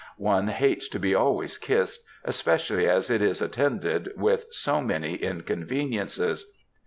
[0.17, 6.51] One hates to be always kissed, especially as it is attended with so many inconveniences.